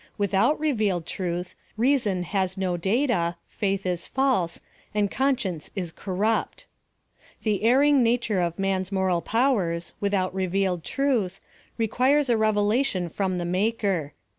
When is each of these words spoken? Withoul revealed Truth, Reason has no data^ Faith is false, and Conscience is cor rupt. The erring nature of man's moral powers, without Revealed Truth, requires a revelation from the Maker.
Withoul 0.17 0.55
revealed 0.55 1.05
Truth, 1.05 1.53
Reason 1.77 2.23
has 2.23 2.57
no 2.57 2.75
data^ 2.75 3.35
Faith 3.47 3.85
is 3.85 4.07
false, 4.07 4.59
and 4.95 5.11
Conscience 5.11 5.69
is 5.75 5.91
cor 5.91 6.15
rupt. 6.15 6.65
The 7.43 7.61
erring 7.61 8.01
nature 8.01 8.41
of 8.41 8.57
man's 8.57 8.91
moral 8.91 9.21
powers, 9.21 9.93
without 9.99 10.33
Revealed 10.33 10.83
Truth, 10.83 11.39
requires 11.77 12.31
a 12.31 12.35
revelation 12.37 13.09
from 13.09 13.37
the 13.37 13.45
Maker. 13.45 14.13